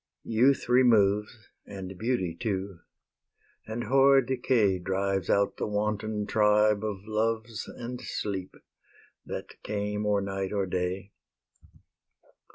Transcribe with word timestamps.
Youth 0.25 0.67
removes, 0.67 1.49
And 1.67 1.95
Beauty 1.95 2.33
too; 2.35 2.79
and 3.67 3.83
hoar 3.83 4.19
Decay 4.23 4.79
Drives 4.79 5.29
out 5.29 5.57
the 5.57 5.67
wanton 5.67 6.25
tribe 6.25 6.83
of 6.83 7.01
Loves 7.05 7.67
And 7.67 8.01
Sleep, 8.01 8.55
that 9.27 9.61
came 9.61 10.07
or 10.07 10.19
night 10.19 10.51
or 10.53 10.65
day. 10.65 11.11